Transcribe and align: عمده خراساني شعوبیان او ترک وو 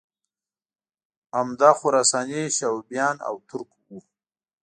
عمده 1.37 1.71
خراساني 1.79 2.41
شعوبیان 2.57 3.15
او 3.27 3.35
ترک 3.49 3.69
وو 3.77 3.99